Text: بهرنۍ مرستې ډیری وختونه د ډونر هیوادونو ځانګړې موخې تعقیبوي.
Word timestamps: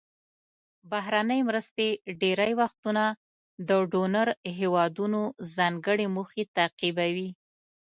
بهرنۍ 0.91 1.41
مرستې 1.49 1.87
ډیری 2.21 2.51
وختونه 2.61 3.03
د 3.67 3.69
ډونر 3.91 4.27
هیوادونو 4.59 5.21
ځانګړې 5.55 6.07
موخې 6.15 6.43
تعقیبوي. 6.57 7.29